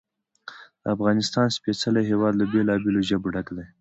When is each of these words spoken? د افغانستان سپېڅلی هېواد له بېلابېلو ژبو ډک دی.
د 0.81 0.83
افغانستان 0.95 1.47
سپېڅلی 1.57 2.01
هېواد 2.11 2.33
له 2.37 2.45
بېلابېلو 2.51 3.01
ژبو 3.09 3.27
ډک 3.35 3.47
دی. 3.57 3.65